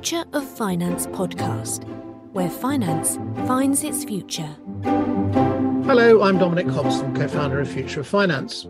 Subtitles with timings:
[0.00, 1.84] Future of Finance podcast,
[2.32, 4.56] where finance finds its future.
[4.82, 8.66] Hello, I'm Dominic Hobson, co founder of Future of Finance.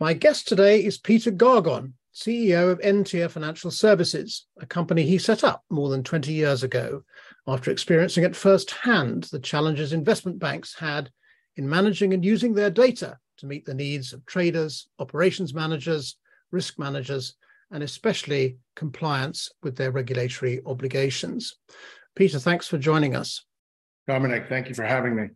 [0.00, 5.44] My guest today is Peter Gargone, CEO of Ntier Financial Services, a company he set
[5.44, 7.04] up more than 20 years ago
[7.46, 11.10] after experiencing at first hand the challenges investment banks had
[11.56, 16.16] in managing and using their data to meet the needs of traders, operations managers,
[16.50, 17.34] risk managers,
[17.70, 21.54] and especially compliance with their regulatory obligations.
[22.14, 23.44] Peter, thanks for joining us.
[24.06, 25.28] Dominic, thank you for having me.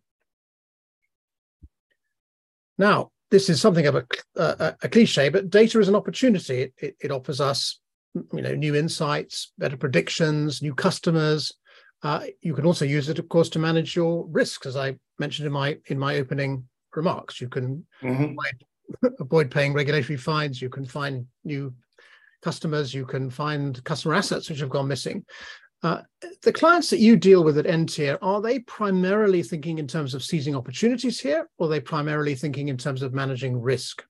[2.78, 6.62] Now, this is something of a, a, a cliche, but data is an opportunity.
[6.62, 7.78] It, it, it, offers us,
[8.14, 11.52] you know, new insights, better predictions, new customers.
[12.02, 15.46] Uh, you can also use it, of course, to manage your risks, as I mentioned
[15.46, 17.40] in my in my opening remarks.
[17.40, 18.34] You can mm-hmm.
[19.02, 20.62] avoid, avoid paying regulatory fines.
[20.62, 21.74] You can find new
[22.42, 25.24] customers, you can find customer assets which have gone missing.
[25.82, 26.02] Uh,
[26.42, 30.22] the clients that you deal with at Ntier, are they primarily thinking in terms of
[30.22, 34.04] seizing opportunities here, or are they primarily thinking in terms of managing risk?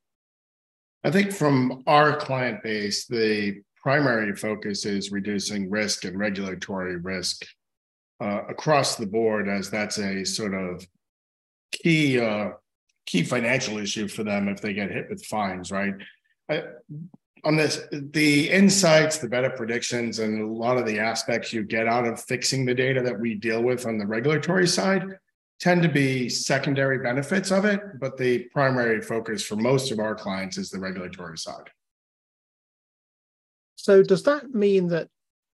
[1.05, 7.47] I think from our client base, the primary focus is reducing risk and regulatory risk
[8.21, 10.85] uh, across the board, as that's a sort of
[11.73, 12.51] key uh,
[13.07, 15.95] key financial issue for them if they get hit with fines, right?
[16.51, 16.65] I,
[17.45, 21.87] on this the insights the better predictions and a lot of the aspects you get
[21.87, 25.19] out of fixing the data that we deal with on the regulatory side
[25.59, 30.15] tend to be secondary benefits of it but the primary focus for most of our
[30.15, 31.71] clients is the regulatory side
[33.77, 35.09] so does that mean that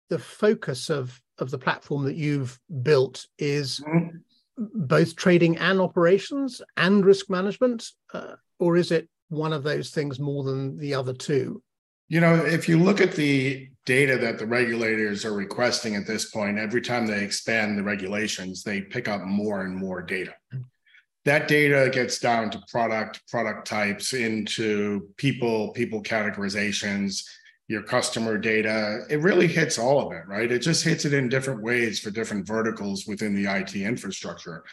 [0.09, 4.17] the focus of of the platform that you've built is mm-hmm.
[4.57, 10.19] both trading and operations and risk management uh, or is it one of those things
[10.19, 11.63] more than the other two
[12.11, 16.29] you know, if you look at the data that the regulators are requesting at this
[16.29, 20.33] point, every time they expand the regulations, they pick up more and more data.
[21.23, 27.23] That data gets down to product, product types, into people, people categorizations,
[27.69, 29.05] your customer data.
[29.09, 30.51] It really hits all of it, right?
[30.51, 34.65] It just hits it in different ways for different verticals within the IT infrastructure.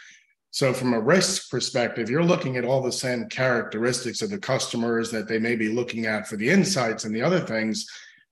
[0.51, 5.11] So, from a risk perspective, you're looking at all the same characteristics of the customers
[5.11, 7.87] that they may be looking at for the insights and the other things.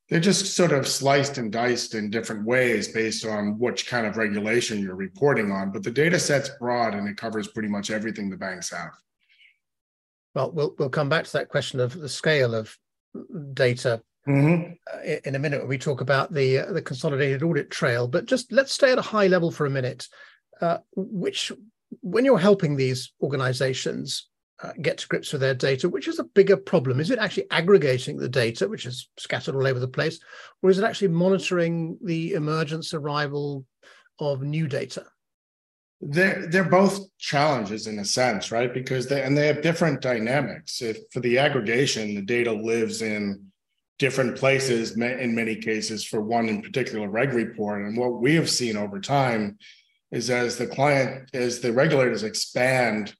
[0.09, 4.17] They're just sort of sliced and diced in different ways based on which kind of
[4.17, 5.73] regulation you're reporting on.
[5.73, 8.93] But the data set's broad and it covers pretty much everything the banks have.
[10.35, 12.77] Well, we'll we'll come back to that question of the scale of
[13.53, 14.73] data mm-hmm.
[14.93, 18.07] uh, in a minute when we talk about the uh, the consolidated audit trail.
[18.07, 20.09] But just let's stay at a high level for a minute.
[20.61, 21.53] Uh, which
[22.07, 24.29] when you're helping these organizations
[24.63, 27.01] uh, get to grips with their data, which is a bigger problem?
[27.01, 30.21] Is it actually aggregating the data, which is scattered all over the place,
[30.63, 33.65] or is it actually monitoring the emergence, arrival
[34.21, 35.05] of new data?
[36.01, 38.73] They're they're both challenges in a sense, right?
[38.73, 40.81] Because they and they have different dynamics.
[40.83, 43.47] If for the aggregation, the data lives in
[43.99, 48.49] different places in many cases for one in particular reg report, and what we have
[48.49, 49.59] seen over time
[50.11, 53.15] is as the client, as the regulators expand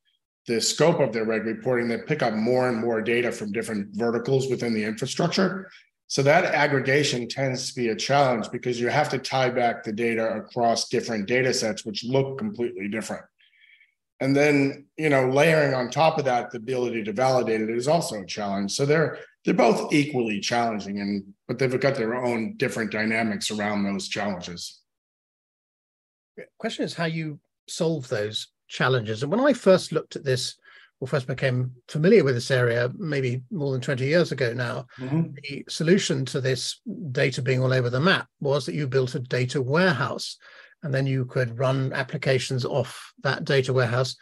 [0.47, 3.89] the scope of their reg reporting, they pick up more and more data from different
[3.97, 5.69] verticals within the infrastructure.
[6.07, 9.93] So that aggregation tends to be a challenge because you have to tie back the
[9.93, 13.25] data across different data sets, which look completely different.
[14.21, 17.89] And then, you know, layering on top of that, the ability to validate it is
[17.89, 18.73] also a challenge.
[18.73, 23.85] So they're they're both equally challenging, and but they've got their own different dynamics around
[23.85, 24.81] those challenges
[26.59, 27.39] question is how you
[27.69, 29.23] solve those challenges.
[29.23, 30.57] And when I first looked at this,
[31.01, 35.33] or first became familiar with this area, maybe more than 20 years ago now, mm-hmm.
[35.43, 36.81] the solution to this
[37.13, 40.39] data being all over the map was that you built a data warehouse
[40.83, 44.17] and then you could run applications off that data warehouse.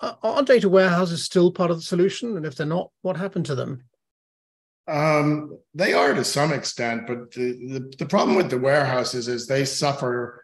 [0.00, 2.36] Are data warehouses still part of the solution?
[2.36, 3.84] And if they're not, what happened to them?
[4.86, 9.46] Um, they are to some extent, but the, the, the problem with the warehouses is
[9.46, 10.43] they suffer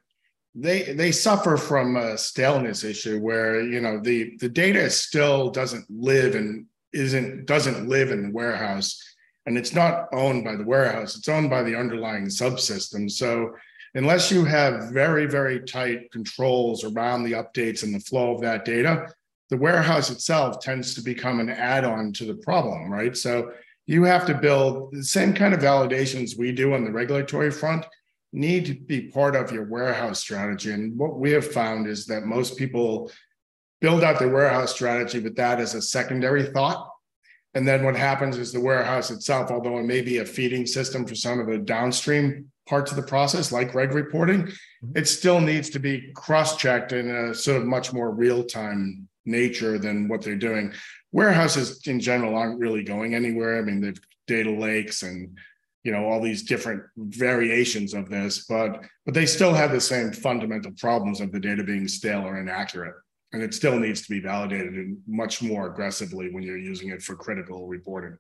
[0.54, 5.86] they they suffer from a staleness issue where you know the the data still doesn't
[5.88, 9.00] live and isn't doesn't live in the warehouse.
[9.46, 13.10] And it's not owned by the warehouse it's owned by the underlying subsystem.
[13.10, 13.54] So
[13.94, 18.64] unless you have very very tight controls around the updates and the flow of that
[18.64, 19.06] data
[19.50, 23.16] the warehouse itself tends to become an add-on to the problem right?
[23.16, 23.52] So
[23.86, 27.84] you have to build the same kind of validations we do on the regulatory front
[28.32, 30.72] need to be part of your warehouse strategy.
[30.72, 33.10] And what we have found is that most people
[33.80, 36.88] build out their warehouse strategy with that as a secondary thought.
[37.54, 41.04] And then what happens is the warehouse itself, although it may be a feeding system
[41.04, 44.92] for some of the downstream parts of the process, like reg reporting, mm-hmm.
[44.94, 50.06] it still needs to be cross-checked in a sort of much more real-time nature than
[50.06, 50.72] what they're doing.
[51.10, 53.58] Warehouses in general aren't really going anywhere.
[53.58, 55.36] I mean, they've data lakes and
[55.82, 60.12] you know all these different variations of this, but but they still have the same
[60.12, 62.94] fundamental problems of the data being stale or inaccurate.
[63.32, 67.14] And it still needs to be validated much more aggressively when you're using it for
[67.14, 68.18] critical reporting.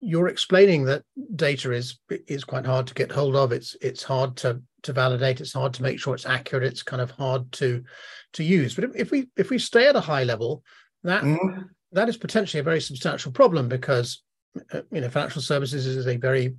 [0.00, 1.04] You're explaining that
[1.34, 3.52] data is is quite hard to get hold of.
[3.52, 5.40] It's it's hard to to validate.
[5.40, 6.64] It's hard to make sure it's accurate.
[6.64, 7.82] It's kind of hard to
[8.34, 8.74] to use.
[8.74, 10.62] But if, we if we stay at a high level
[11.04, 11.62] that mm-hmm.
[11.92, 14.22] that is potentially a very substantial problem because
[14.90, 16.54] you know financial services is a very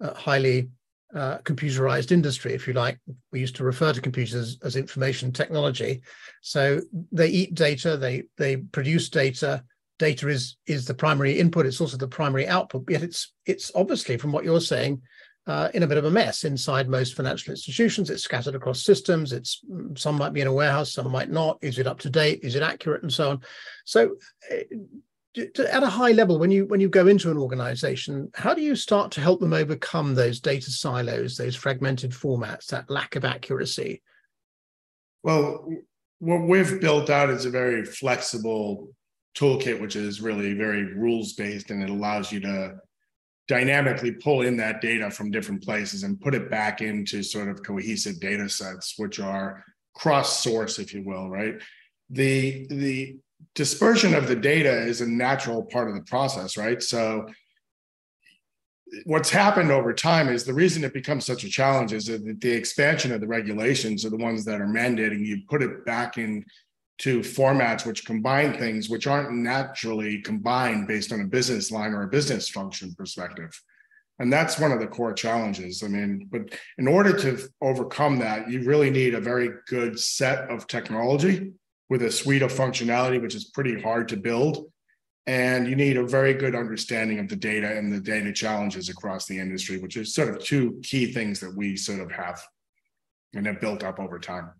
[0.00, 0.68] uh, highly
[1.14, 2.98] uh, computerized industry, if you like.
[3.32, 6.02] We used to refer to computers as information technology.
[6.40, 9.64] So they eat data, they they produce data.
[9.98, 11.66] Data is is the primary input.
[11.66, 12.84] It's also the primary output.
[12.88, 15.02] Yet it's it's obviously, from what you're saying,
[15.46, 18.08] uh, in a bit of a mess inside most financial institutions.
[18.10, 19.32] It's scattered across systems.
[19.32, 19.60] It's
[19.96, 21.58] some might be in a warehouse, some might not.
[21.60, 22.40] Is it up to date?
[22.42, 23.40] Is it accurate, and so on.
[23.84, 24.16] So
[24.50, 24.56] uh,
[25.36, 28.76] at a high level when you when you go into an organization how do you
[28.76, 34.02] start to help them overcome those data silos those fragmented formats that lack of accuracy?
[35.22, 35.68] Well
[36.18, 38.90] what we've built out is a very flexible
[39.36, 42.74] toolkit which is really very rules based and it allows you to
[43.48, 47.62] dynamically pull in that data from different places and put it back into sort of
[47.62, 49.64] cohesive data sets which are
[49.94, 51.54] cross source if you will right?
[52.10, 53.16] The the
[53.54, 56.82] dispersion of the data is a natural part of the process, right?
[56.82, 57.26] So
[59.04, 62.50] what's happened over time is the reason it becomes such a challenge is that the
[62.50, 66.44] expansion of the regulations are the ones that are mandating you put it back in
[66.98, 72.02] to formats which combine things which aren't naturally combined based on a business line or
[72.02, 73.50] a business function perspective.
[74.18, 75.82] And that's one of the core challenges.
[75.82, 80.50] I mean but in order to overcome that you really need a very good set
[80.50, 81.52] of technology
[81.92, 84.72] with a suite of functionality, which is pretty hard to build.
[85.26, 89.26] And you need a very good understanding of the data and the data challenges across
[89.26, 92.42] the industry, which is sort of two key things that we sort of have
[93.34, 94.52] and have built up over time.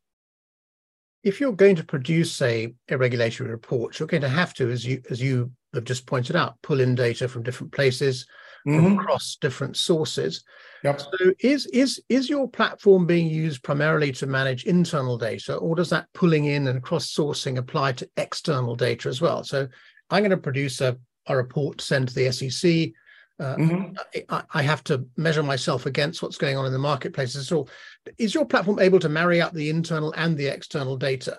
[1.25, 4.85] If you're going to produce say, a regulatory report, you're going to have to, as
[4.85, 8.27] you as you have just pointed out, pull in data from different places,
[8.67, 8.85] mm-hmm.
[8.85, 10.45] from across different sources.
[10.85, 11.01] Yep.
[11.01, 15.91] So is is is your platform being used primarily to manage internal data, or does
[15.91, 19.45] that pulling in and cross-sourcing apply to external data as well?
[19.45, 19.69] So
[20.11, 22.93] I'm going to produce a, a report to send to the SEC.
[23.41, 24.25] Uh, mm-hmm.
[24.29, 27.33] I, I, have to measure myself against what's going on in the marketplace.
[27.33, 27.67] So,
[28.19, 31.39] is your platform able to marry up the internal and the external data?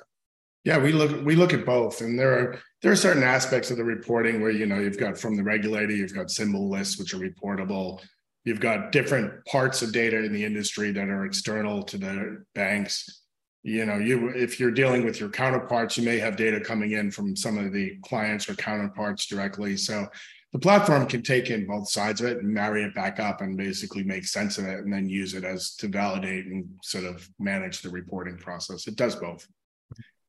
[0.63, 3.77] Yeah, we look we look at both, and there are there are certain aspects of
[3.77, 7.13] the reporting where you know you've got from the regulator, you've got symbol lists which
[7.13, 8.01] are reportable.
[8.45, 13.21] You've got different parts of data in the industry that are external to the banks.
[13.63, 17.11] You know, you if you're dealing with your counterparts, you may have data coming in
[17.11, 19.75] from some of the clients or counterparts directly.
[19.75, 20.07] So
[20.53, 23.57] the platform can take in both sides of it and marry it back up and
[23.57, 27.27] basically make sense of it and then use it as to validate and sort of
[27.39, 28.87] manage the reporting process.
[28.87, 29.47] It does both.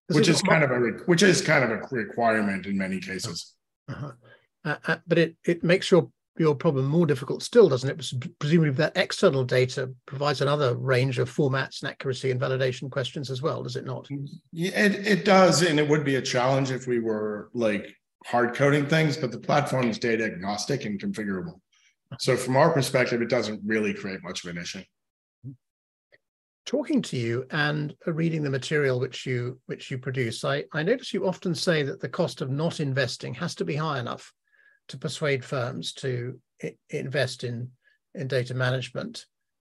[0.09, 3.55] Which is kind of a which is kind of a requirement in many cases.
[3.89, 4.13] Uh-huh.
[4.65, 8.39] Uh, uh, but it it makes your your problem more difficult still, doesn't it?
[8.39, 13.41] Presumably, that external data provides another range of formats and accuracy and validation questions as
[13.41, 14.09] well, does it not?
[14.53, 15.63] Yeah, it, it does.
[15.63, 17.95] And it would be a challenge if we were like
[18.27, 21.61] hard coding things, but the platform is data agnostic and configurable.
[22.19, 24.83] So, from our perspective, it doesn't really create much of an issue.
[26.67, 31.13] Talking to you and reading the material which you which you produce, I, I notice
[31.13, 34.33] you often say that the cost of not investing has to be high enough
[34.89, 37.71] to persuade firms to I- invest in
[38.15, 39.27] in data management.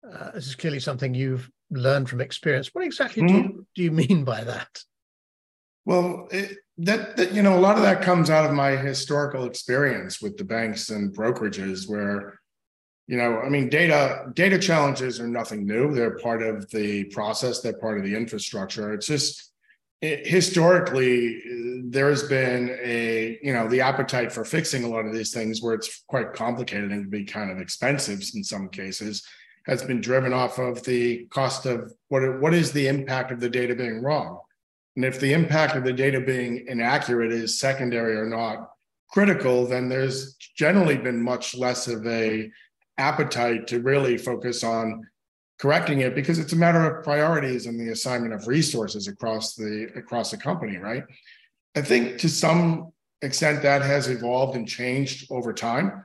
[0.02, 2.70] Uh, this is clearly something you've learned from experience.
[2.72, 3.36] What exactly mm-hmm.
[3.36, 4.82] do, you, do you mean by that?
[5.84, 9.44] Well, it, that, that you know, a lot of that comes out of my historical
[9.44, 12.39] experience with the banks and brokerages, where
[13.10, 15.92] you know, I mean, data data challenges are nothing new.
[15.92, 17.60] They're part of the process.
[17.60, 18.94] They're part of the infrastructure.
[18.94, 19.50] It's just
[20.00, 21.42] historically
[21.88, 25.74] there's been a you know the appetite for fixing a lot of these things where
[25.74, 29.26] it's quite complicated and can be kind of expensive in some cases
[29.66, 33.50] has been driven off of the cost of what what is the impact of the
[33.50, 34.40] data being wrong
[34.96, 38.70] and if the impact of the data being inaccurate is secondary or not
[39.10, 42.50] critical then there's generally been much less of a
[43.00, 45.06] appetite to really focus on
[45.58, 49.90] correcting it because it's a matter of priorities and the assignment of resources across the
[49.96, 51.04] across the company right?
[51.74, 52.92] I think to some
[53.22, 56.04] extent that has evolved and changed over time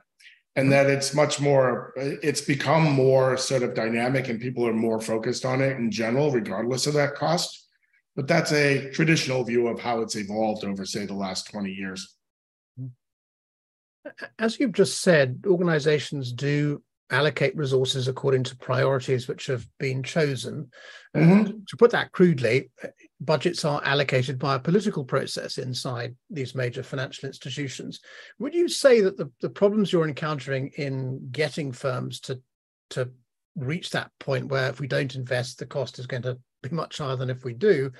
[0.56, 5.00] and that it's much more it's become more sort of dynamic and people are more
[5.00, 7.68] focused on it in general regardless of that cost.
[8.14, 12.16] But that's a traditional view of how it's evolved over say the last 20 years.
[14.38, 20.70] As you've just said organizations do allocate resources according to priorities which have been chosen.
[21.14, 21.60] Mm-hmm.
[21.66, 22.70] to put that crudely,
[23.20, 28.00] budgets are allocated by a political process inside these major financial institutions.
[28.38, 32.40] Would you say that the, the problems you're encountering in getting firms to
[32.90, 33.10] to
[33.56, 36.98] reach that point where if we don't invest, the cost is going to be much
[36.98, 37.90] higher than if we do?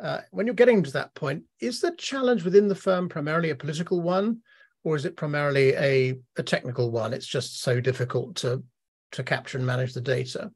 [0.00, 3.54] Uh, when you're getting to that point, is the challenge within the firm primarily a
[3.54, 4.38] political one?
[4.84, 7.12] Or is it primarily a, a technical one?
[7.12, 8.62] It's just so difficult to
[9.12, 10.50] to capture and manage the data.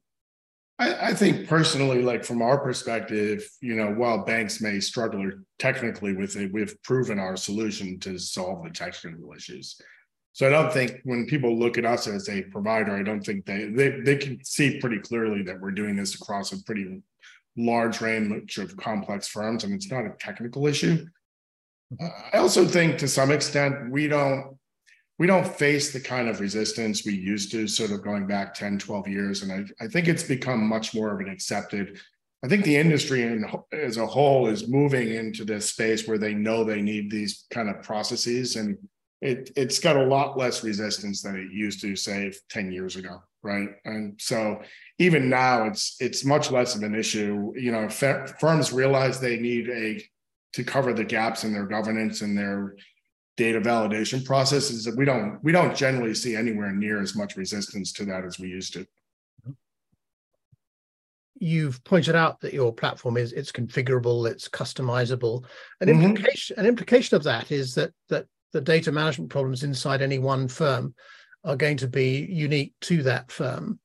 [0.79, 6.13] I, I, think personally, like from our perspective, you know, while banks may struggle technically
[6.13, 9.79] with it, we've proven our solution to solve the technical issues.
[10.33, 13.45] So I don't think when people look at us as a provider, I don't think
[13.45, 17.01] they they they can see pretty clearly that we're doing this across a pretty
[17.55, 21.07] large range of complex firms, and it's not a technical issue.
[22.33, 24.57] I also think to some extent we don't
[25.19, 28.77] we don't face the kind of resistance we used to sort of going back 10
[28.77, 29.41] 12 years.
[29.41, 31.99] And I, I think it's become much more of an accepted
[32.45, 36.35] i think the industry in, as a whole is moving into this space where they
[36.35, 38.57] know they need these kind of processes.
[38.57, 38.77] And
[39.21, 43.23] it, it's got a lot less resistance than it used to say 10 years ago
[43.43, 43.69] right?
[43.85, 44.61] And so
[44.99, 47.53] even now it's it's much less of an issue.
[47.55, 50.03] You know firms realize they need a
[50.57, 52.73] to cover the gaps in their governance and their
[53.35, 57.93] data validation processes that we don't we don't generally see anywhere near as much resistance
[57.93, 58.83] to that as we used to.
[61.39, 65.45] You've pointed out that your platform is it's configurable it's customizable.
[65.79, 66.01] An mm-hmm.
[66.01, 70.47] implication an implication of that is that that the data management problems inside any one
[70.47, 70.95] firm
[71.43, 73.79] are going to be unique to that firm.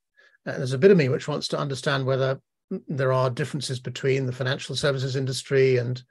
[0.47, 2.41] And there's a bit of me which wants to understand whether
[2.89, 6.03] there are differences between the financial services industry and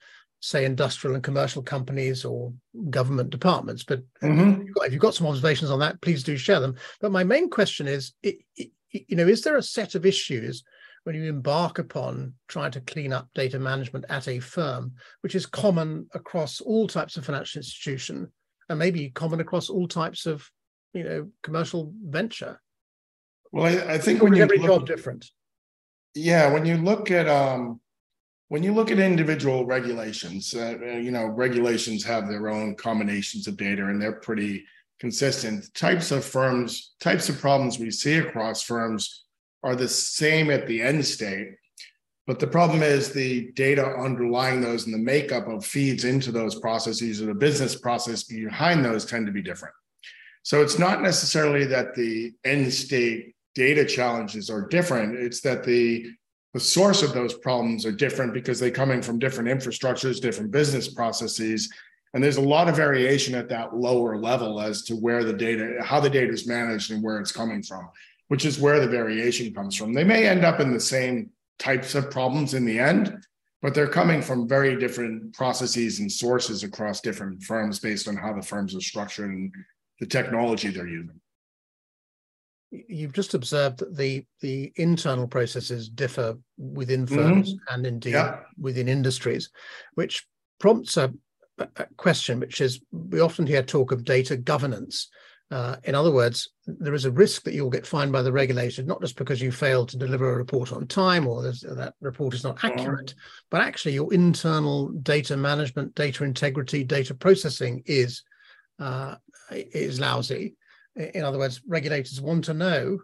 [0.41, 2.51] say industrial and commercial companies or
[2.89, 4.61] government departments but mm-hmm.
[4.61, 6.75] if, you've got, if, you've got, some observations on that please do share them.
[6.99, 10.63] But my main question is it, it, you know is there a set of issues
[11.03, 15.45] when you embark upon trying to clean up data management at a firm which is
[15.45, 18.31] common across all types of financial institution
[18.69, 20.49] and maybe common across all types of
[20.93, 22.59] you know commercial venture?
[23.51, 25.29] Well i, I think when you every look, job different?
[26.15, 27.79] Yeah when you look at um
[28.51, 33.47] when you look at individual regulations, uh, uh, you know, regulations have their own combinations
[33.47, 34.65] of data and they're pretty
[34.99, 35.73] consistent.
[35.73, 39.23] Types of firms, types of problems we see across firms
[39.63, 41.47] are the same at the end state.
[42.27, 46.59] But the problem is the data underlying those and the makeup of feeds into those
[46.59, 49.75] processes or the business process behind those tend to be different.
[50.43, 56.05] So it's not necessarily that the end state data challenges are different, it's that the
[56.53, 60.93] the source of those problems are different because they're coming from different infrastructures, different business
[60.93, 61.71] processes.
[62.13, 65.77] And there's a lot of variation at that lower level as to where the data,
[65.81, 67.89] how the data is managed and where it's coming from,
[68.27, 69.93] which is where the variation comes from.
[69.93, 73.15] They may end up in the same types of problems in the end,
[73.61, 78.33] but they're coming from very different processes and sources across different firms based on how
[78.33, 79.53] the firms are structured and
[80.01, 81.20] the technology they're using
[82.91, 87.73] you've just observed that the the internal processes differ within firms mm-hmm.
[87.73, 88.39] and indeed yeah.
[88.59, 89.49] within industries,
[89.95, 90.27] which
[90.59, 91.11] prompts a,
[91.57, 95.09] a, question, which is we often hear talk of data governance.
[95.49, 98.83] Uh, in other words, there is a risk that you'll get fined by the regulator,
[98.83, 102.43] not just because you failed to deliver a report on time or that report is
[102.43, 102.79] not mm-hmm.
[102.79, 103.45] accurate, mm-hmm.
[103.49, 108.23] but actually your internal data management, data integrity, data processing is
[108.79, 109.15] uh,
[109.51, 110.55] is lousy
[110.95, 112.99] in other words, regulators want to know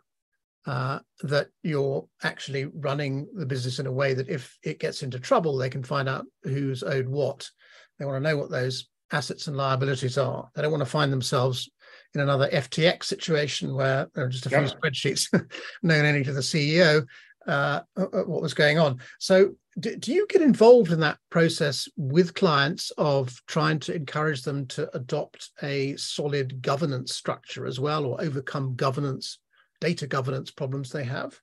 [0.66, 5.20] uh, that you're actually running the business in a way that if it gets into
[5.20, 7.50] trouble, they can find out who's owed what.
[7.98, 10.50] They want to know what those assets and liabilities are.
[10.54, 11.70] They don't want to find themselves
[12.14, 15.32] in another FTX situation where there are just a few spreadsheets
[15.84, 17.06] known only to the CEO
[17.48, 19.00] uh, what was going on.
[19.20, 24.44] So, do, do, you get involved in that process with clients of trying to encourage
[24.44, 29.40] them to adopt a solid governance structure as well, or overcome governance,
[29.80, 31.40] data governance problems they have?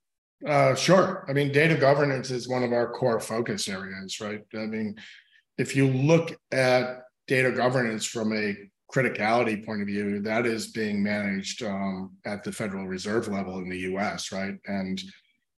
[0.46, 1.24] Uh, sure.
[1.28, 4.42] I mean, data governance is one of our core focus areas, right?
[4.54, 4.96] I mean,
[5.56, 8.56] if you look at data governance from a
[8.92, 13.68] criticality point of view, that is being managed um, at the Federal Reserve level in
[13.68, 14.56] the US, right?
[14.66, 15.00] And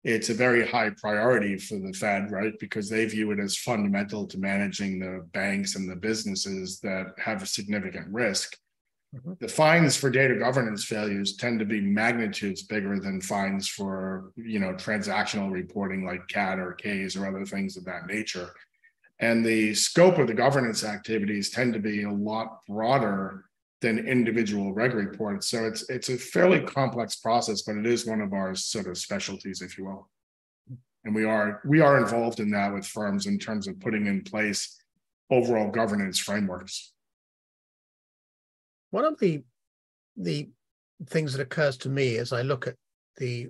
[0.06, 2.52] it's a very high priority for the Fed, right?
[2.60, 7.42] Because they view it as fundamental to managing the banks and the businesses that have
[7.42, 8.56] a significant risk.
[9.16, 9.32] Mm-hmm.
[9.40, 14.60] The fines for data governance failures tend to be magnitudes bigger than fines for, you
[14.60, 18.50] know, transactional reporting like CAT or CAIS or other things of that nature.
[19.18, 23.46] And the scope of the governance activities tend to be a lot broader
[23.82, 25.48] than individual reg reports.
[25.48, 28.96] So it's it's a fairly complex process, but it is one of our sort of
[28.96, 30.08] specialties, if you will.
[31.04, 34.22] And we are we are involved in that with firms in terms of putting in
[34.22, 34.76] place
[35.30, 36.92] overall governance frameworks.
[38.90, 39.42] One of the
[40.16, 40.48] the
[41.06, 42.76] things that occurs to me as I look at
[43.18, 43.48] the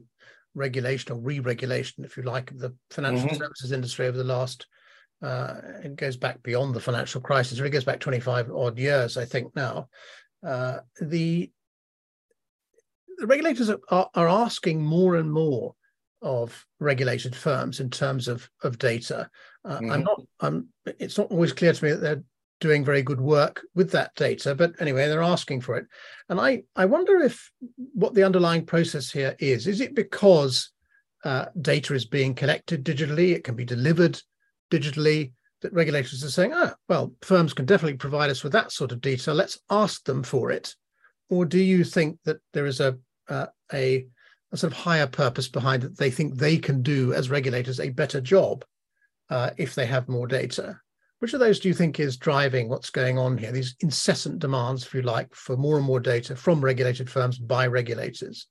[0.54, 3.36] regulation or re-regulation, if you like, of the financial mm-hmm.
[3.36, 4.66] services industry over the last
[5.22, 7.58] uh, it goes back beyond the financial crisis.
[7.58, 9.54] It really goes back 25 odd years, I think.
[9.56, 9.88] Now,
[10.46, 11.50] uh, the
[13.18, 15.74] the regulators are, are asking more and more
[16.20, 19.30] of regulated firms in terms of of data.
[19.64, 19.92] Uh, mm-hmm.
[19.92, 20.22] I'm not.
[20.40, 20.68] I'm.
[20.98, 22.22] It's not always clear to me that they're
[22.60, 25.86] doing very good work with that data, but anyway, they're asking for it.
[26.28, 27.50] And I I wonder if
[27.94, 29.66] what the underlying process here is.
[29.66, 30.70] Is it because
[31.24, 33.34] uh, data is being collected digitally?
[33.34, 34.20] It can be delivered
[34.70, 35.32] digitally
[35.62, 39.00] that regulators are saying, ah, well, firms can definitely provide us with that sort of
[39.00, 39.32] data.
[39.32, 40.74] Let's ask them for it.
[41.30, 44.06] Or do you think that there is a uh, a,
[44.52, 47.90] a, sort of higher purpose behind that They think they can do as regulators a
[47.90, 48.64] better job
[49.30, 50.80] uh, if they have more data.
[51.18, 53.50] Which of those do you think is driving what's going on here?
[53.50, 57.66] These incessant demands, if you like, for more and more data from regulated firms by
[57.66, 58.46] regulators.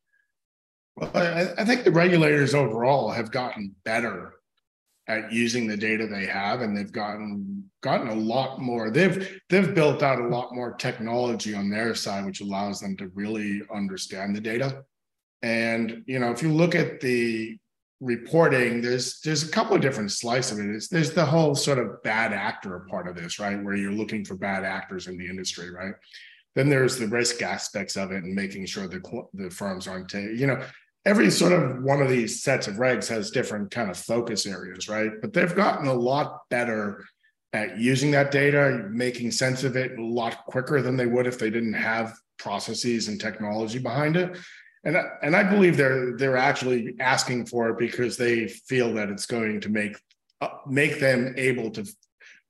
[0.97, 4.33] Well, I, I think the regulators overall have gotten better
[5.07, 8.89] at using the data they have and they've gotten gotten a lot more.
[8.89, 13.09] They've they've built out a lot more technology on their side which allows them to
[13.09, 14.83] really understand the data.
[15.41, 17.57] And you know if you look at the
[18.01, 20.75] reporting there's there's a couple of different slices of it.
[20.75, 23.63] It's, there's the whole sort of bad actor part of this right?
[23.63, 25.93] Where you're looking for bad actors in the industry right?
[26.55, 29.01] Then there's the risk aspects of it and making sure the
[29.35, 30.63] the firms aren't you know
[31.05, 34.89] every sort of one of these sets of regs has different kind of focus areas,
[34.89, 35.11] right?
[35.21, 37.05] But they've gotten a lot better
[37.53, 41.39] at using that data, making sense of it a lot quicker than they would if
[41.39, 44.37] they didn't have processes and technology behind it.
[44.83, 49.25] And, and I believe they're they're actually asking for it because they feel that it's
[49.25, 49.97] going to make
[50.41, 51.87] uh, make them able to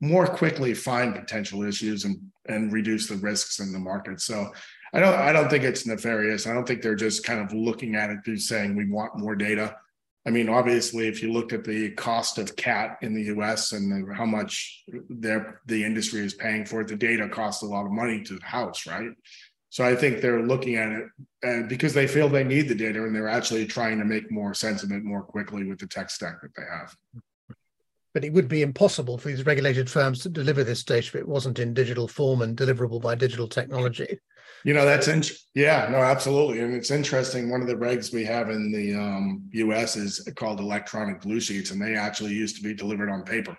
[0.02, 4.20] more quickly find potential issues and and reduce the risks in the market.
[4.20, 4.52] So
[4.96, 6.48] I don't I don't think it's nefarious.
[6.48, 9.36] I don't think they're just kind of looking at it through saying we want more
[9.36, 9.76] data.
[10.26, 13.74] I mean, obviously, if you looked at the cost of CAT in the U.S.
[13.74, 17.86] and how much their the industry is paying for it, the data costs a lot
[17.86, 19.12] of money to the house, right?
[19.70, 20.94] So I think they're looking at
[21.44, 24.54] it because they feel they need the data, and they're actually trying to make more
[24.54, 26.96] sense of it more quickly with the tech stack that they have.
[28.14, 31.28] But it would be impossible for these regulated firms to deliver this data if it
[31.28, 34.18] wasn't in digital form and deliverable by digital technology.
[34.66, 35.22] You know, that's in,
[35.54, 36.62] yeah, no, absolutely.
[36.62, 37.52] And it's interesting.
[37.52, 41.70] One of the regs we have in the um, US is called electronic blue sheets,
[41.70, 43.56] and they actually used to be delivered on paper.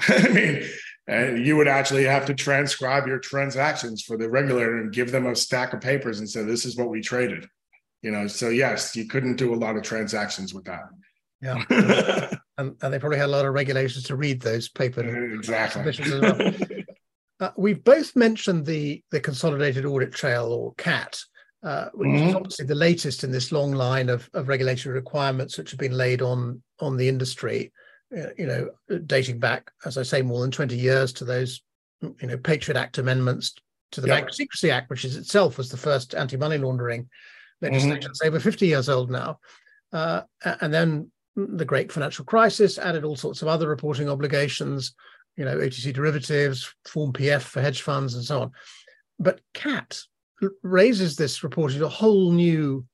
[0.08, 0.64] I mean,
[1.06, 5.26] and you would actually have to transcribe your transactions for the regulator and give them
[5.26, 7.46] a stack of papers and say, this is what we traded.
[8.02, 10.82] You know, so yes, you couldn't do a lot of transactions with that.
[11.40, 11.62] Yeah.
[12.58, 15.02] and, and, they probably had a lot of regulations to read those paper
[15.34, 15.94] exactly.
[16.20, 16.52] Well.
[17.40, 21.18] Uh, we've both mentioned the the Consolidated Audit Trail or CAT,
[21.62, 22.28] uh, which mm-hmm.
[22.28, 25.96] is obviously the latest in this long line of, of regulatory requirements which have been
[25.96, 27.72] laid on on the industry.
[28.16, 31.62] Uh, you know, dating back, as I say, more than twenty years to those
[32.00, 33.54] you know Patriot Act amendments
[33.92, 34.18] to the yep.
[34.18, 37.08] Bank Secrecy Act, which is itself was the first anti money laundering
[37.60, 37.98] legislation.
[37.98, 38.10] Mm-hmm.
[38.10, 39.38] It's over fifty years old now,
[39.92, 44.94] uh, and then the great financial crisis added all sorts of other reporting obligations
[45.36, 48.52] you know, OTC derivatives, Form PF for hedge funds, and so on.
[49.18, 50.00] But CAT
[50.62, 52.84] raises this reporting to a whole new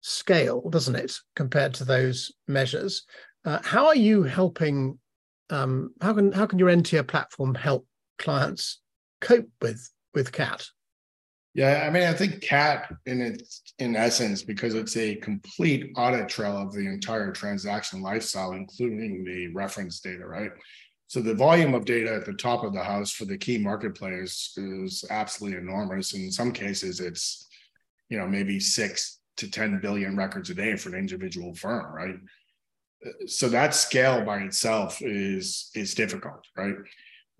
[0.00, 3.04] scale, doesn't it, compared to those measures?
[3.44, 4.98] Uh, how are you helping?
[5.50, 7.86] Um, how can how can your Ntier platform help
[8.18, 8.80] clients
[9.20, 10.66] cope with with CAT?
[11.54, 16.28] Yeah, I mean, I think CAT in its in essence, because it's a complete audit
[16.28, 20.50] trail of the entire transaction lifestyle, including the reference data, right?
[21.08, 23.94] So the volume of data at the top of the house for the key market
[23.94, 26.14] players is absolutely enormous.
[26.14, 27.46] In some cases, it's
[28.08, 32.16] you know maybe six to 10 billion records a day for an individual firm, right?
[33.26, 36.74] So that scale by itself is is difficult, right?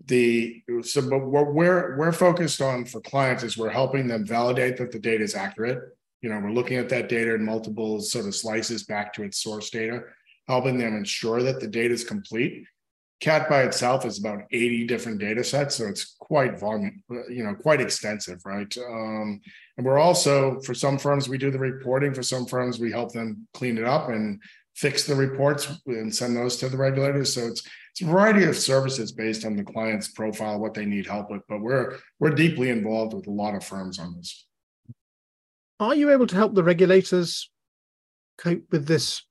[0.05, 4.77] The so but what we're we're focused on for clients is we're helping them validate
[4.77, 5.79] that the data is accurate
[6.21, 9.41] You know, we're looking at that data in multiple sort of slices back to its
[9.43, 10.01] source data,
[10.47, 12.65] helping them ensure that the data is complete.
[13.19, 17.55] CAT by itself is about 80 different data sets, so it's quite volume, you know,
[17.55, 18.75] quite extensive, right?
[18.77, 19.41] Um,
[19.77, 22.13] and we're also, for some firms, we do the reporting.
[22.13, 24.39] For some firms, we help them clean it up and
[24.75, 27.33] fix the reports and send those to the regulators.
[27.33, 31.07] So it's it's a variety of services based on the client's profile, what they need
[31.07, 31.41] help with.
[31.49, 34.45] But we're we're deeply involved with a lot of firms on this.
[35.79, 37.49] Are you able to help the regulators
[38.37, 39.23] cope with this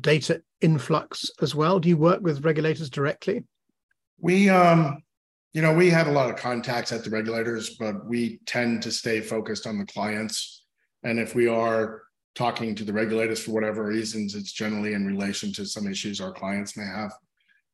[0.00, 1.78] data influx as well?
[1.78, 3.44] Do you work with regulators directly?
[4.20, 5.02] We um
[5.54, 8.92] you know, we have a lot of contacts at the regulators, but we tend to
[8.92, 10.64] stay focused on the clients.
[11.02, 12.02] And if we are
[12.34, 16.32] talking to the regulators for whatever reasons, it's generally in relation to some issues our
[16.32, 17.12] clients may have.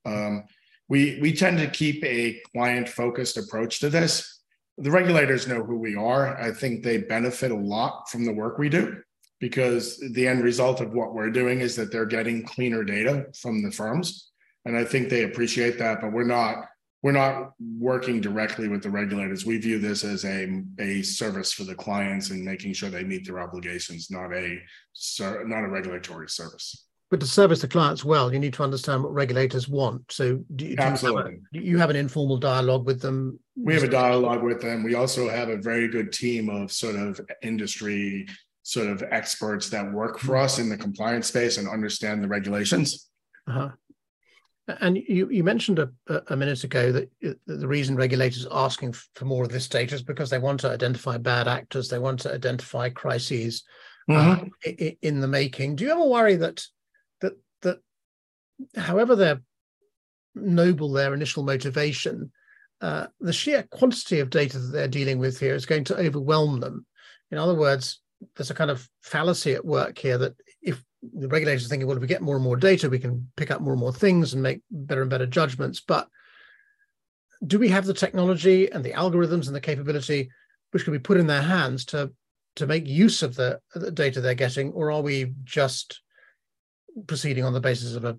[0.07, 0.45] Um,
[0.89, 4.43] we we tend to keep a client focused approach to this.
[4.79, 6.41] The regulators know who we are.
[6.41, 9.03] I think they benefit a lot from the work we do
[9.41, 13.63] because the end result of what we're doing is that they're getting cleaner data from
[13.63, 14.31] the firms,
[14.65, 16.01] and I think they appreciate that.
[16.01, 16.67] But we're not
[17.05, 19.45] we're not working directly with the regulators.
[19.45, 23.27] We view this as a, a service for the clients and making sure they meet
[23.27, 24.59] their obligations, not a
[25.21, 26.87] not a regulatory service.
[27.11, 30.11] But to service the clients well, you need to understand what regulators want.
[30.11, 33.39] So do you, do you, have, you have an informal dialogue with them?
[33.55, 34.83] We have a dialogue with them.
[34.83, 38.27] We also have a very good team of sort of industry
[38.65, 43.11] sort of experts that work for us in the compliance space and understand the regulations.
[43.47, 43.69] Uh-huh.
[44.81, 45.91] And you, you mentioned a,
[46.29, 50.03] a minute ago that the reason regulators are asking for more of this data is
[50.03, 53.63] because they want to identify bad actors, they want to identify crises
[54.09, 54.49] mm-hmm.
[54.67, 55.77] uh, in the making.
[55.77, 56.65] Do you ever worry that
[57.21, 57.81] that that
[58.75, 59.43] however they're
[60.35, 62.33] noble their initial motivation,
[62.81, 66.61] uh, the sheer quantity of data that they're dealing with here is going to overwhelm
[66.61, 66.87] them?
[67.31, 68.01] In other words,
[68.37, 71.97] there's a kind of fallacy at work here that if the regulators are thinking, well,
[71.97, 74.33] if we get more and more data, we can pick up more and more things
[74.33, 75.81] and make better and better judgments.
[75.81, 76.09] But
[77.47, 80.31] do we have the technology and the algorithms and the capability
[80.71, 82.13] which can be put in their hands to
[82.57, 86.01] to make use of the, the data they're getting, or are we just
[87.09, 88.17] proceeding on the basis of a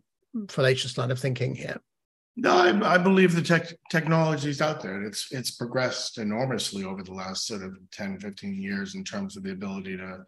[0.49, 1.79] fallacious line of thinking here?
[2.37, 5.03] No, I, I believe the tech, technology is out there.
[5.03, 9.43] It's it's progressed enormously over the last sort of 10, 15 years in terms of
[9.43, 10.25] the ability to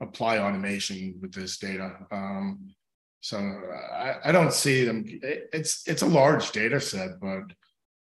[0.00, 1.96] apply automation with this data.
[2.12, 2.74] Um,
[3.20, 5.04] so I, I, don't see them.
[5.06, 7.42] It's it's a large data set, but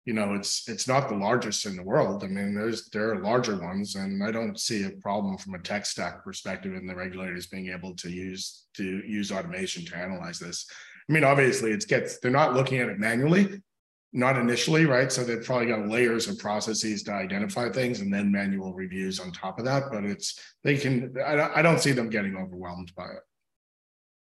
[0.05, 2.23] you know it's it's not the largest in the world.
[2.23, 5.59] I mean, there's there are larger ones, and I don't see a problem from a
[5.59, 10.39] tech stack perspective in the regulators being able to use to use automation to analyze
[10.39, 10.67] this.
[11.09, 13.61] I mean, obviously, it gets they're not looking at it manually,
[14.11, 15.11] not initially, right?
[15.11, 19.31] So they've probably got layers of processes to identify things and then manual reviews on
[19.31, 19.83] top of that.
[19.91, 23.21] But it's, they can, I, I don't see them getting overwhelmed by it.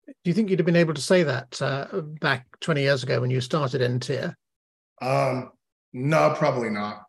[0.06, 3.20] Do you think you'd have been able to say that uh, back 20 years ago
[3.20, 4.34] when you started Ntier?
[5.00, 5.50] Um,
[5.94, 7.04] no, probably not.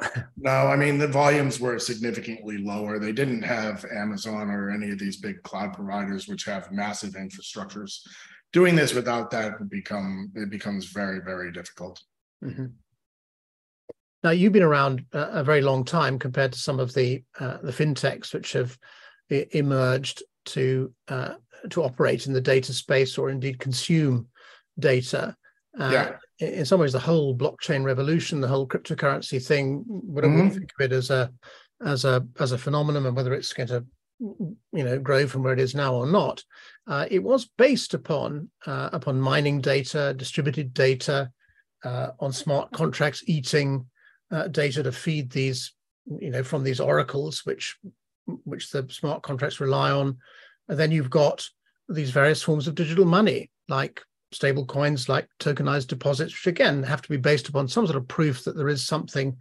[0.36, 2.98] no, I mean, the volumes were significantly lower.
[2.98, 8.00] They didn't have Amazon or any of these big cloud providers, which have massive infrastructures.
[8.54, 12.00] Doing this without that would become, it becomes very, very difficult.
[12.42, 12.66] Mm-hmm.
[14.22, 17.72] Now you've been around a, very long time compared to some of the uh, the
[17.72, 18.78] fintechs which have
[19.28, 21.34] emerged to uh,
[21.70, 24.28] to operate in the data space or indeed consume
[24.78, 25.34] data.
[25.78, 26.16] Uh, yeah.
[26.38, 30.48] In some ways, the whole blockchain revolution, the whole cryptocurrency thing, whatever mm-hmm.
[30.50, 31.32] think of it as a
[31.84, 33.84] as a as a phenomenon, and whether it's going to
[34.20, 36.42] you know grow from where it is now or not,
[36.86, 41.30] uh, it was based upon uh, upon mining data, distributed data,
[41.84, 43.86] uh, on smart contracts eating
[44.30, 45.72] uh, data to feed these,
[46.18, 47.76] you know, from these oracles, which
[48.44, 50.18] which the smart contracts rely on.
[50.68, 51.46] And then you've got
[51.88, 54.00] these various forms of digital money, like
[54.32, 58.08] stable coins, like tokenized deposits, which again have to be based upon some sort of
[58.08, 59.36] proof that there is something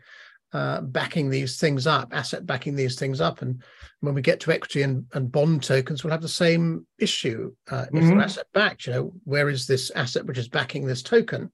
[0.53, 3.41] uh, backing these things up, asset backing these things up.
[3.41, 3.61] And
[4.01, 7.53] when we get to equity and, and bond tokens, we'll have the same issue.
[7.69, 7.97] Uh, mm-hmm.
[7.97, 11.51] If they're asset backed, you know, where is this asset which is backing this token?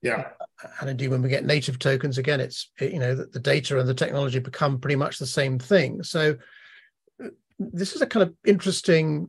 [0.00, 0.28] Yeah.
[0.80, 3.88] And indeed, when we get native tokens, again, it's, you know, the, the data and
[3.88, 6.02] the technology become pretty much the same thing.
[6.02, 6.36] So
[7.22, 9.28] uh, this is a kind of interesting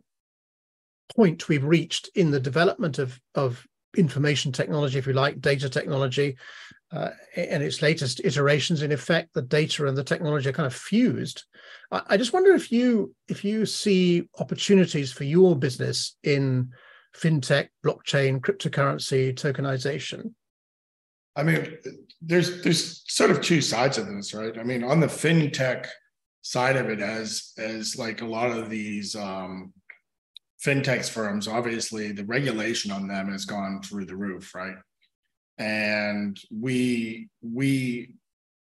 [1.15, 3.65] point we've reached in the development of, of
[3.97, 6.37] information technology, if you like, data technology,
[6.91, 8.81] uh, and its latest iterations.
[8.81, 11.43] In effect, the data and the technology are kind of fused.
[11.91, 16.71] I, I, just wonder if you if you see opportunities for your business in
[17.15, 20.33] fintech, blockchain, cryptocurrency, tokenization.
[21.35, 21.77] I mean,
[22.21, 24.57] there's there's sort of two sides of this, right?
[24.57, 25.87] I mean, on the fintech
[26.41, 29.73] side of it as as like a lot of these um,
[30.63, 31.47] fintech firms.
[31.47, 34.75] Obviously, the regulation on them has gone through the roof, right?
[35.59, 38.15] And we we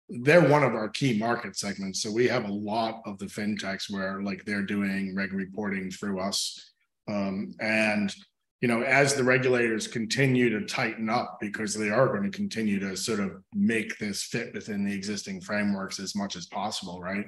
[0.09, 2.03] they're one of our key market segments.
[2.03, 6.21] So we have a lot of the fintechs where like they're doing reg reporting through
[6.21, 6.73] us.
[7.09, 8.15] Um, and
[8.61, 12.81] you know, as the regulators continue to tighten up because they are going to continue
[12.81, 17.27] to sort of make this fit within the existing frameworks as much as possible, right?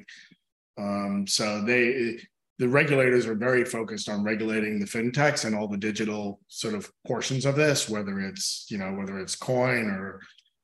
[0.78, 2.18] Um, so they
[2.58, 6.90] the regulators are very focused on regulating the fintechs and all the digital sort of
[7.06, 10.20] portions of this, whether it's you know whether it's coin or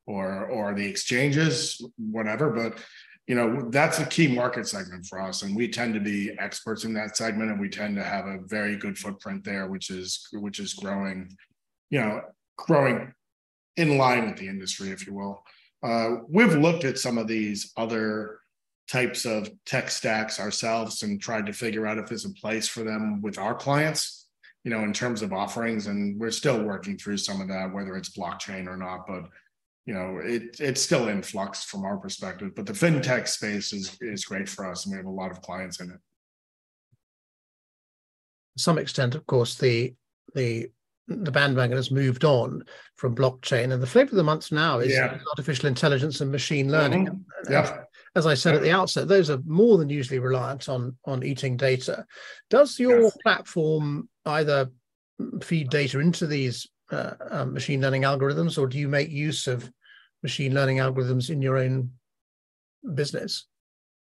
[0.06, 2.50] or or the exchanges, whatever.
[2.50, 2.78] But
[3.28, 6.84] you know that's a key market segment for us, and we tend to be experts
[6.84, 10.26] in that segment, and we tend to have a very good footprint there, which is
[10.32, 11.30] which is growing,
[11.90, 12.22] you know,
[12.58, 13.12] growing
[13.76, 15.42] in line with the industry, if you will.
[15.82, 18.38] Uh, we've looked at some of these other
[18.88, 22.82] types of tech stacks ourselves and tried to figure out if there's a place for
[22.82, 24.24] them with our clients
[24.64, 27.96] you know in terms of offerings and we're still working through some of that whether
[27.96, 29.24] it's blockchain or not but
[29.86, 33.96] you know it it's still in flux from our perspective but the fintech space is
[34.00, 35.98] is great for us and we have a lot of clients in it
[38.56, 39.94] to some extent of course the
[40.34, 40.68] the
[41.06, 42.64] the bandwagon has moved on
[42.96, 45.18] from blockchain and the flavor of the month now is yeah.
[45.30, 47.52] artificial intelligence and machine learning mm-hmm.
[47.52, 47.83] yeah
[48.16, 51.56] as I said at the outset, those are more than usually reliant on on eating
[51.56, 52.06] data.
[52.48, 53.16] Does your yes.
[53.22, 54.70] platform either
[55.42, 59.70] feed data into these uh, um, machine learning algorithms, or do you make use of
[60.22, 61.90] machine learning algorithms in your own
[62.94, 63.46] business?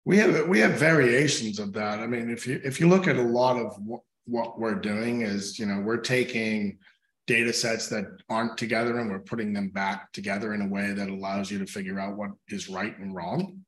[0.04, 1.98] We have we have variations of that.
[1.98, 5.22] I mean, if you if you look at a lot of what, what we're doing
[5.22, 6.78] is, you know, we're taking
[7.26, 11.08] data sets that aren't together and we're putting them back together in a way that
[11.08, 13.64] allows you to figure out what is right and wrong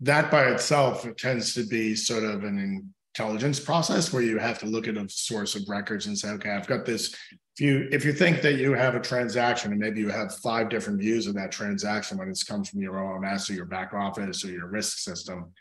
[0.00, 4.58] that by itself it tends to be sort of an intelligence process where you have
[4.58, 7.14] to look at a source of records and say, okay, I've got this.
[7.58, 10.68] If you if you think that you have a transaction and maybe you have five
[10.68, 14.44] different views of that transaction when it's come from your OMS or your back office
[14.44, 15.52] or your risk system,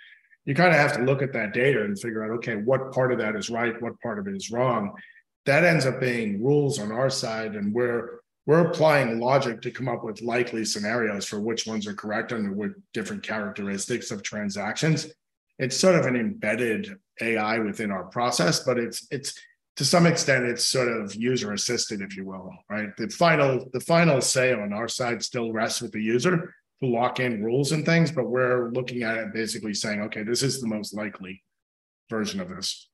[0.43, 3.13] you kind of have to look at that data and figure out, okay, what part
[3.13, 4.93] of that is right, what part of it is wrong.
[5.45, 9.87] That ends up being rules on our side, and we're we're applying logic to come
[9.87, 15.07] up with likely scenarios for which ones are correct under what different characteristics of transactions.
[15.57, 19.33] It's sort of an embedded AI within our process, but it's it's
[19.77, 22.95] to some extent it's sort of user assisted, if you will, right?
[22.97, 27.19] The final the final say on our side still rests with the user to lock
[27.19, 30.67] in rules and things, but we're looking at it basically saying, okay, this is the
[30.67, 31.41] most likely
[32.09, 32.89] version of this.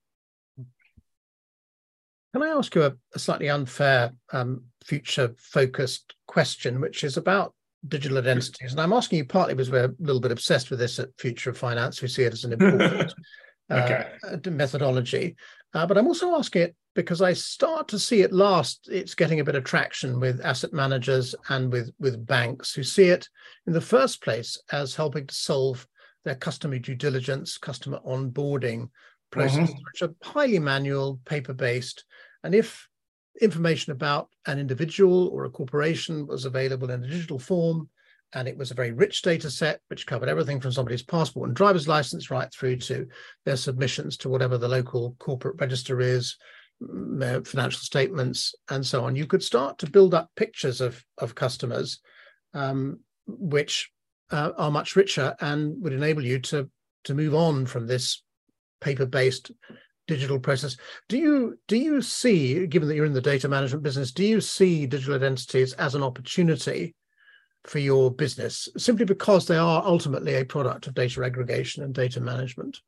[2.34, 7.54] Can I ask you a, a slightly unfair, um, future focused question, which is about
[7.88, 8.72] digital identities?
[8.72, 11.50] And I'm asking you partly because we're a little bit obsessed with this at Future
[11.50, 12.02] of Finance.
[12.02, 13.14] We see it as an important
[13.72, 14.08] okay.
[14.24, 15.36] uh, methodology.
[15.74, 19.40] Uh, but I'm also asking it because I start to see at last it's getting
[19.40, 23.28] a bit of traction with asset managers and with, with banks who see it
[23.68, 25.88] in the first place as helping to solve
[26.26, 28.90] their customer due diligence, customer onboarding
[29.32, 29.84] processes, mm-hmm.
[29.92, 32.06] which are highly manual, paper based.
[32.44, 32.88] And if
[33.40, 37.90] information about an individual or a corporation was available in a digital form,
[38.34, 41.56] and it was a very rich data set which covered everything from somebody's passport and
[41.56, 43.08] driver's license right through to
[43.46, 46.38] their submissions to whatever the local corporate register is,
[46.82, 49.16] mm, financial statements, and so on.
[49.16, 52.00] You could start to build up pictures of, of customers
[52.54, 53.92] um, which
[54.32, 56.70] uh, are much richer and would enable you to,
[57.04, 58.24] to move on from this
[58.80, 59.52] paper-based
[60.12, 60.76] digital process.
[61.08, 64.42] Do you do you see, given that you're in the data management business, do you
[64.42, 66.94] see digital identities as an opportunity
[67.64, 72.20] for your business simply because they are ultimately a product of data aggregation and data
[72.20, 72.82] management?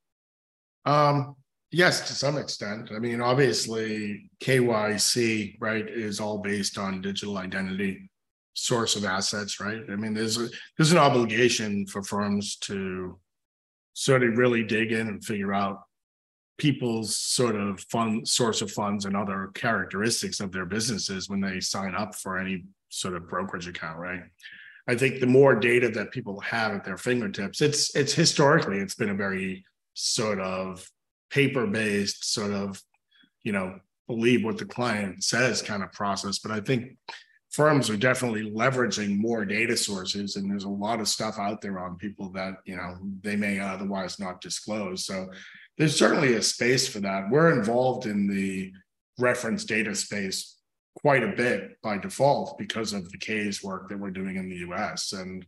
[0.83, 1.37] Um,
[1.71, 2.91] yes, to some extent.
[2.93, 8.09] I mean, obviously, KYC right is all based on digital identity
[8.53, 9.81] source of assets, right?
[9.89, 13.17] I mean, there's a, there's an obligation for firms to
[13.93, 15.79] sort of really dig in and figure out
[16.57, 21.59] people's sort of fund source of funds and other characteristics of their businesses when they
[21.59, 24.21] sign up for any sort of brokerage account right?
[24.87, 28.95] I think the more data that people have at their fingertips it's it's historically it's
[28.95, 30.87] been a very sort of
[31.29, 32.81] paper based sort of
[33.43, 36.39] you know believe what the client says kind of process.
[36.39, 36.97] But i think
[37.53, 41.79] firms are definitely leveraging more data sources and there's a lot of stuff out there
[41.79, 45.05] on people that you know they may otherwise not disclose.
[45.05, 45.29] So
[45.77, 47.29] there's certainly a space for that.
[47.29, 48.71] We're involved in the
[49.19, 50.57] reference data space
[50.95, 54.57] quite a bit by default because of the CAIS work that we're doing in the
[54.71, 55.13] US.
[55.13, 55.45] And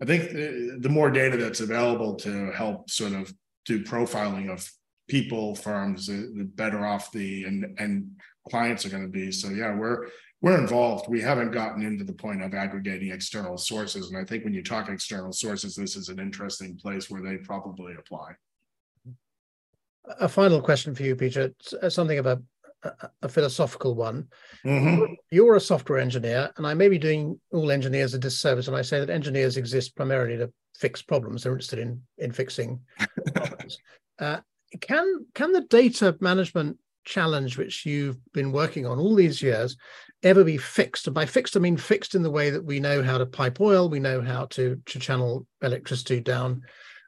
[0.00, 3.32] I think the, more data that's available to help sort of
[3.64, 4.68] do profiling of
[5.08, 8.10] people, firms, the better off the and and
[8.50, 9.32] clients are going to be.
[9.32, 10.08] So yeah, we're
[10.40, 11.08] we're involved.
[11.08, 14.10] We haven't gotten into the point of aggregating external sources.
[14.10, 17.38] And I think when you talk external sources, this is an interesting place where they
[17.38, 18.32] probably apply.
[20.20, 21.54] A final question for you, Peter.
[21.82, 22.42] Uh, something of a,
[22.82, 24.28] a, a philosophical one.
[24.64, 25.14] Mm-hmm.
[25.30, 28.82] You're a software engineer, and I may be doing all engineers a disservice when I
[28.82, 31.42] say that engineers exist primarily to fix problems.
[31.42, 32.80] They're interested in in fixing
[33.34, 33.78] problems.
[34.18, 34.38] Uh,
[34.80, 39.76] can can the data management challenge which you've been working on all these years
[40.22, 43.02] ever be fixed and by fixed i mean fixed in the way that we know
[43.02, 46.62] how to pipe oil we know how to, to channel electricity down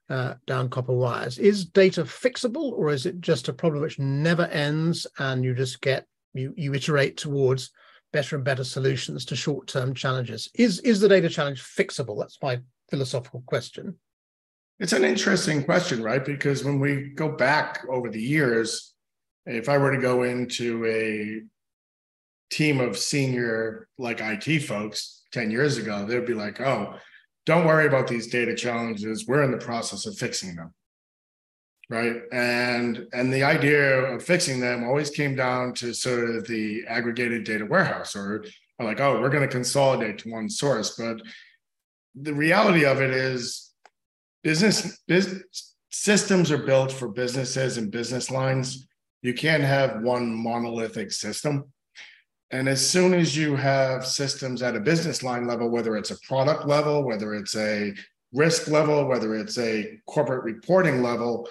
[0.08, 1.38] uh, down copper wires.
[1.38, 5.80] Is data fixable or is it just a problem which never ends and you just
[5.80, 7.70] get you you iterate towards
[8.12, 10.50] better and better solutions to short-term challenges?
[10.54, 12.18] Is is the data challenge fixable?
[12.18, 13.96] That's my philosophical question.
[14.78, 16.24] It's an interesting question right?
[16.24, 18.94] Because when we go back over the years
[19.46, 21.42] if I were to go into a
[22.50, 26.94] team of senior like IT folks 10 years ago, they'd be like, oh,
[27.46, 29.26] don't worry about these data challenges.
[29.26, 30.74] We're in the process of fixing them.
[31.88, 32.16] Right.
[32.32, 37.44] And and the idea of fixing them always came down to sort of the aggregated
[37.44, 38.44] data warehouse or,
[38.80, 40.96] like, oh, we're going to consolidate to one source.
[40.96, 41.22] But
[42.14, 43.72] the reality of it is
[44.42, 48.87] business, business systems are built for businesses and business lines
[49.26, 51.72] you can't have one monolithic system.
[52.50, 56.20] And as soon as you have systems at a business line level, whether it's a
[56.20, 57.92] product level, whether it's a
[58.32, 61.48] risk level, whether it's a corporate reporting level,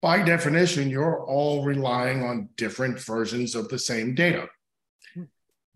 [0.00, 4.48] by definition, you're all relying on different versions of the same data.
[5.14, 5.24] Hmm.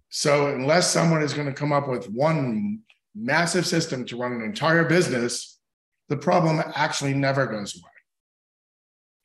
[0.08, 2.80] So, unless someone is going to come up with one
[3.14, 5.60] massive system to run an entire business,
[6.08, 7.95] the problem actually never goes away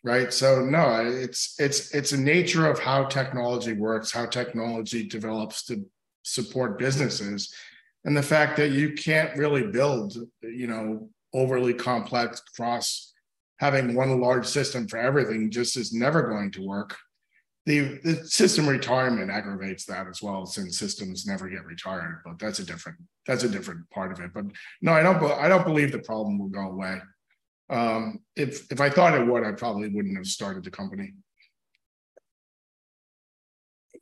[0.03, 0.33] right?
[0.33, 5.85] So no it's it's it's a nature of how technology works how technology develops to
[6.23, 7.53] support businesses.
[8.03, 13.13] And the fact that you can't really build you know overly complex cross
[13.59, 16.97] having one large system for everything just is never going to work.
[17.67, 22.57] The, the system retirement aggravates that as well since systems never get retired but that's
[22.57, 24.33] a different that's a different part of it.
[24.33, 24.45] But
[24.81, 26.99] no i don't i don't believe the problem will go away
[27.71, 31.13] um, if if I thought it would, I probably wouldn't have started the company.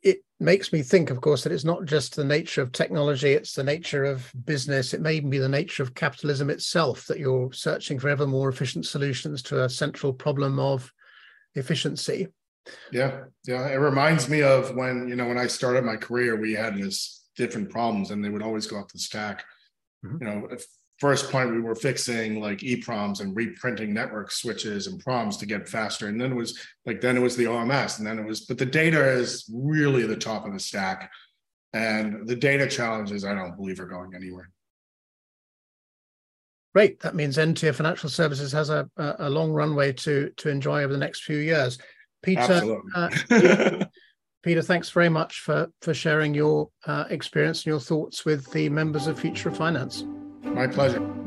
[0.02, 3.54] It makes me think, of course, that it's not just the nature of technology; it's
[3.54, 4.92] the nature of business.
[4.92, 8.48] It may even be the nature of capitalism itself that you're searching for ever more
[8.48, 10.92] efficient solutions to a central problem of
[11.54, 12.26] efficiency.
[12.90, 13.68] Yeah, yeah.
[13.68, 17.24] It reminds me of when you know when I started my career, we had this
[17.36, 19.44] different problems, and they would always go up the stack.
[20.04, 20.16] Mm-hmm.
[20.20, 20.48] You know,
[21.00, 25.68] first point we were fixing like EPROMs and reprinting network switches and proms to get
[25.68, 26.08] faster.
[26.08, 27.98] And then it was like, then it was the OMS.
[27.98, 31.10] And then it was, but the data is really the top of the stack.
[31.72, 34.50] And the data challenges, I don't believe are going anywhere.
[36.74, 37.00] Great.
[37.00, 40.98] That means Ntier Financial Services has a, a long runway to to enjoy over the
[40.98, 41.78] next few years.
[42.22, 43.08] Peter, uh,
[44.44, 48.68] Peter, thanks very much for for sharing your uh, experience and your thoughts with the
[48.68, 50.04] members of Future of Finance.
[50.42, 51.19] My pleasure.